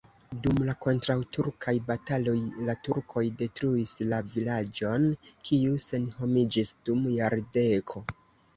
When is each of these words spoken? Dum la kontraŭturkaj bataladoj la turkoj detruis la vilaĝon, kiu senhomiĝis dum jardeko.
Dum 0.45 0.59
la 0.67 0.73
kontraŭturkaj 0.85 1.73
bataladoj 1.89 2.63
la 2.69 2.75
turkoj 2.87 3.23
detruis 3.43 3.93
la 4.15 4.23
vilaĝon, 4.33 5.07
kiu 5.51 5.79
senhomiĝis 5.87 6.75
dum 6.91 7.09
jardeko. 7.21 8.07